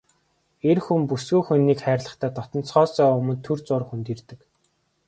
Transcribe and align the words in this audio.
Эр 0.69 0.79
хүн 0.85 1.01
бүсгүй 1.09 1.41
хүнийг 1.45 1.79
хайрлахдаа 1.83 2.31
дотносохоосоо 2.35 3.09
өмнө 3.19 3.35
түр 3.45 3.59
зуур 3.67 3.83
хөндийрдөг. 3.89 4.39